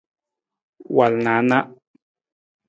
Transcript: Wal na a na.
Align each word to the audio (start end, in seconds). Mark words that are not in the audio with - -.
Wal 0.95 1.13
na 1.23 1.33
a 1.41 1.47
na. 1.49 1.57